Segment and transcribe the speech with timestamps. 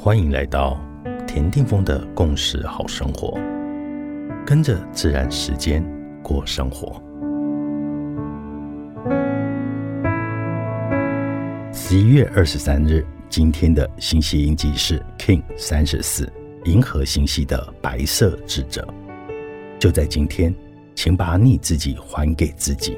[0.00, 0.78] 欢迎来到
[1.26, 3.36] 田定峰的共识好生活，
[4.46, 5.84] 跟着自然时间
[6.22, 7.02] 过生活。
[11.72, 16.32] 十一月二十三日，今天的星系印记是 King 三十四，
[16.64, 18.86] 银河星系的白色智者。
[19.80, 20.54] 就在今天，
[20.94, 22.96] 请把你自己还给自己。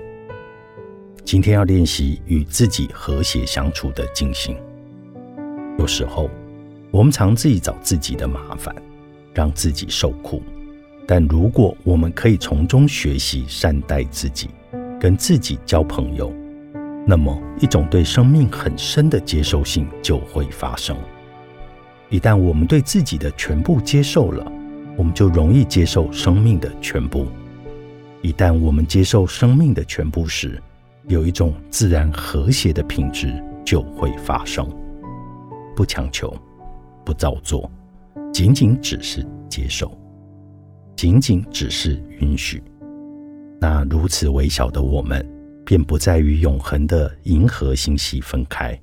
[1.25, 4.55] 今天要练习与自己和谐相处的静心。
[5.79, 6.31] 有时候。
[6.91, 8.75] 我们常自己找自己的麻烦，
[9.33, 10.43] 让自己受苦。
[11.07, 14.49] 但如果我们可以从中学习善待自己，
[15.01, 16.33] 跟自己交朋友，
[17.07, 20.97] 那么一种对生命很深的接受性就会发生。
[22.09, 24.53] 一旦我们对自己的全部接受了，
[24.97, 27.27] 我们就容易接受生命的全部。
[28.21, 30.61] 一旦我们接受生命的全部时，
[31.07, 33.33] 有一种自然和谐的品质
[33.65, 34.69] 就会发生。
[35.75, 36.37] 不强求。
[37.05, 37.71] 不造作，
[38.33, 39.97] 仅仅只是接受，
[40.97, 42.63] 仅仅只是允许。
[43.61, 45.25] 那如此微小的我们，
[45.65, 48.79] 便不再与永恒的银河星系分开。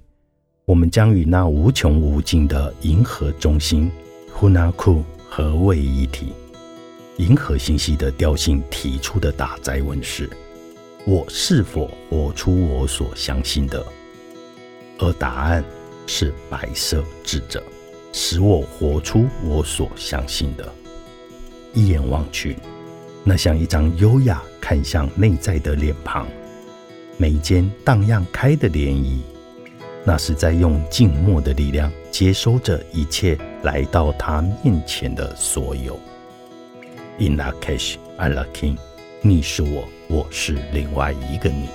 [0.66, 3.90] 我们将与那无穷无尽的银河中心
[4.38, 6.34] Hunaku 合为一体。
[7.18, 10.30] 银河星系的调性提出的大灾问是：
[11.06, 13.84] 我是否活出我所相信的？
[15.00, 15.64] 而答案
[16.06, 17.64] 是白色智者。
[18.20, 20.68] 使我活出我所相信的。
[21.72, 22.58] 一眼望去，
[23.24, 26.28] 那像一张优雅看向内在的脸庞，
[27.16, 29.20] 眉间荡漾开的涟漪，
[30.04, 36.00] 那是在用静默的力量接收着一切来到他面前的所有。
[37.20, 38.78] In la cash, I la king，
[39.22, 41.68] 你是我，我是另外一个你。